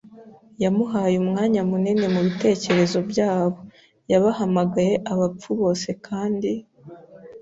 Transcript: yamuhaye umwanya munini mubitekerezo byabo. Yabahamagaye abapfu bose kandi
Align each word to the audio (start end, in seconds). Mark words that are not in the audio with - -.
yamuhaye 0.63 1.15
umwanya 1.23 1.61
munini 1.69 2.05
mubitekerezo 2.13 2.97
byabo. 3.11 3.57
Yabahamagaye 4.11 4.93
abapfu 5.11 5.49
bose 5.61 5.89
kandi 6.07 6.51